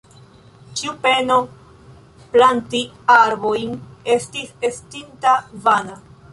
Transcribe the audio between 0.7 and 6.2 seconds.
Ĉiu peno planti arbojn, estis estinta vana.